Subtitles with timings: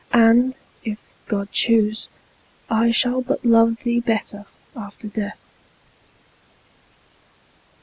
[0.13, 0.97] and, if
[1.27, 2.09] God choose,
[2.71, 5.37] I shall but love thee better after death.